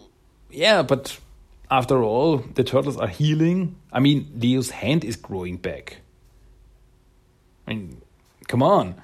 [0.49, 1.17] yeah, but
[1.71, 3.77] after all, the turtles are healing.
[3.93, 6.01] I mean, Leo's hand is growing back.
[7.65, 8.01] I mean,
[8.49, 8.95] come on.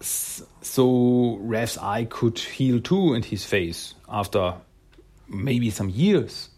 [0.00, 4.54] So Raph's eye could heal too and his face after
[5.28, 6.50] maybe some years.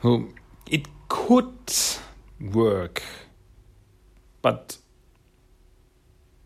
[0.00, 0.28] So
[0.70, 1.74] it could
[2.40, 3.02] work.
[4.40, 4.78] But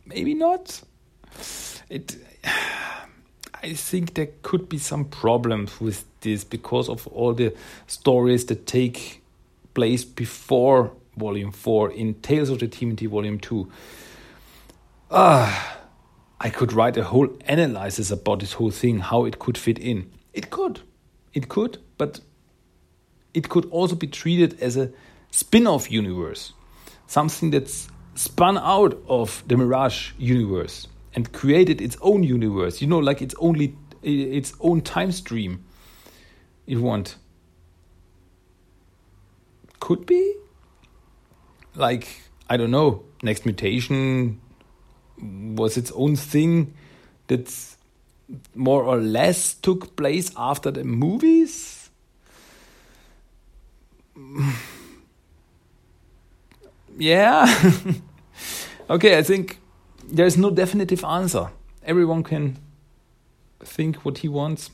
[0.07, 0.80] maybe not.
[1.91, 2.16] It
[3.64, 7.54] I think there could be some problems with this because of all the
[7.86, 9.22] stories that take
[9.72, 13.72] place before volume 4 in Tales of the TMNT volume 2.
[15.10, 15.78] Ah,
[16.38, 20.10] I could write a whole analysis about this whole thing, how it could fit in.
[20.34, 20.80] It could.
[21.32, 22.20] It could, but
[23.32, 24.90] it could also be treated as a
[25.30, 26.52] spin off universe,
[27.06, 32.98] something that's spun out of the Mirage universe and created its own universe, you know,
[32.98, 35.64] like its only its own time stream.
[36.66, 37.16] If you want.
[39.80, 40.34] Could be.
[41.74, 44.40] Like, I don't know, next mutation
[45.18, 46.74] was its own thing
[47.26, 47.76] that's
[48.54, 51.90] more or less took place after the movies.
[56.96, 57.72] Yeah.
[58.88, 59.58] okay, I think
[60.09, 61.50] there's no definitive answer.
[61.84, 62.59] Everyone can
[63.61, 64.70] think what he wants.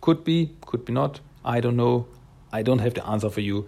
[0.00, 1.20] Could be, could be not.
[1.44, 2.06] I don't know.
[2.52, 3.66] I don't have the answer for you.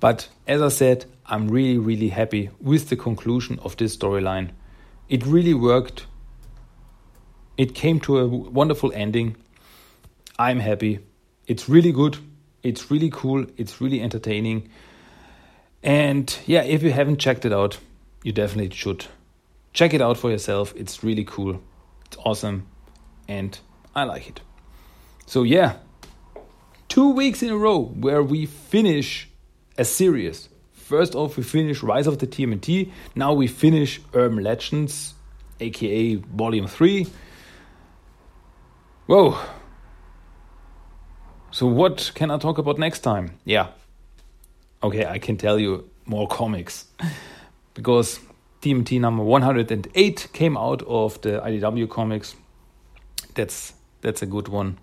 [0.00, 4.50] But as I said, I'm really, really happy with the conclusion of this storyline.
[5.08, 6.06] It really worked.
[7.56, 9.36] It came to a wonderful ending.
[10.38, 11.00] I'm happy.
[11.46, 12.18] It's really good.
[12.62, 13.46] It's really cool.
[13.56, 14.70] It's really entertaining.
[15.82, 17.78] And yeah, if you haven't checked it out,
[18.22, 19.06] you definitely should.
[19.72, 20.74] Check it out for yourself.
[20.76, 21.60] It's really cool.
[22.06, 22.66] It's awesome.
[23.28, 23.58] And
[23.94, 24.40] I like it.
[25.26, 25.76] So yeah,
[26.88, 29.28] two weeks in a row where we finish
[29.78, 30.48] a series.
[30.72, 32.90] First off, we finish Rise of the TMNT.
[33.14, 35.14] Now we finish Urban Legends,
[35.60, 37.06] aka Volume 3.
[39.06, 39.38] Whoa.
[41.50, 43.38] So, what can I talk about next time?
[43.44, 43.68] Yeah,
[44.82, 46.86] okay, I can tell you more comics
[47.74, 48.18] because
[48.62, 52.34] TMNT number 108 came out of the IDW comics.
[53.34, 54.78] That's that's a good one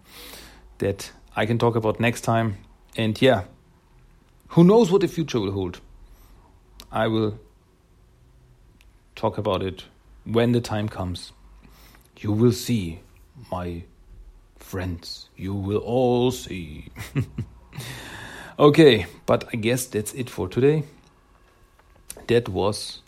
[0.79, 2.57] that I can talk about next time.
[2.95, 3.43] And yeah,
[4.49, 5.79] who knows what the future will hold?
[6.91, 7.39] I will
[9.15, 9.85] talk about it
[10.25, 11.31] when the time comes.
[12.19, 12.99] You will see,
[13.51, 13.83] my
[14.57, 15.29] friends.
[15.35, 16.89] You will all see.
[18.59, 20.83] Okay, but I guess that's it for today.
[22.27, 23.01] That was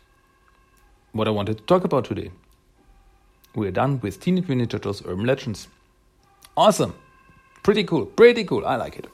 [1.12, 2.32] what I wanted to talk about today.
[3.54, 5.68] We're done with Teenage Mutant Ninja Turtles Urban Legends.
[6.56, 6.96] Awesome.
[7.64, 8.06] Pretty cool.
[8.06, 8.66] Pretty cool.
[8.66, 9.08] I like it.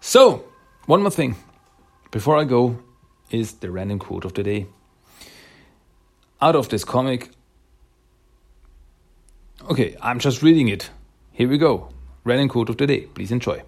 [0.00, 0.44] So,
[0.86, 1.36] one more thing
[2.10, 2.78] before I go
[3.30, 4.66] is the random quote of the day.
[6.40, 7.30] Out of this comic.
[9.70, 10.90] Okay, I'm just reading it.
[11.32, 11.90] Here we go.
[12.24, 13.00] Random quote of the day.
[13.02, 13.62] Please enjoy.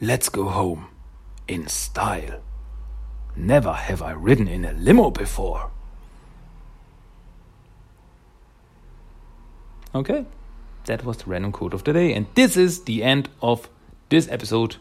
[0.00, 0.88] Let's go home
[1.48, 2.42] in style.
[3.36, 5.70] Never have I ridden in a limo before.
[9.94, 10.24] Okay,
[10.86, 13.68] that was the random quote of the day, and this is the end of
[14.08, 14.76] this episode,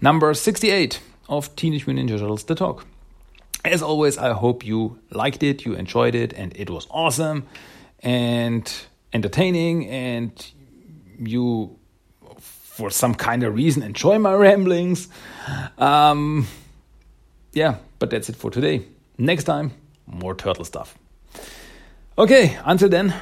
[0.00, 2.86] number 68 of Teenage Mutant Ninja Turtles The Talk.
[3.64, 7.46] As always, I hope you liked it, you enjoyed it, and it was awesome
[8.00, 8.72] and
[9.12, 10.50] entertaining, and
[11.18, 11.78] you
[12.38, 15.08] for some kind of reason enjoy my ramblings.
[15.78, 16.46] Um,
[17.52, 18.84] yeah, but that's it for today.
[19.16, 19.72] Next time,
[20.06, 20.96] more turtle stuff.
[22.16, 23.14] Okay, until then,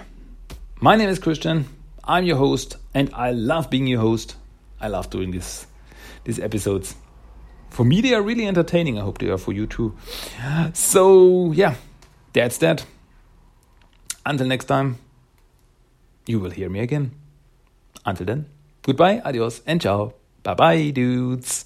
[0.81, 1.67] my name is Christian.
[2.05, 4.37] I'm your host, and I love being your host.
[4.81, 5.67] I love doing this
[6.25, 6.95] these episodes.
[7.71, 8.99] For me, they are really entertaining.
[8.99, 9.95] I hope they are for you too.
[10.73, 11.75] So yeah,
[12.33, 12.85] that's that.
[14.25, 14.99] Until next time,
[16.27, 17.13] you will hear me again.
[18.05, 18.47] Until then.
[18.83, 20.15] Goodbye, adios, and ciao.
[20.43, 21.66] Bye bye, dudes.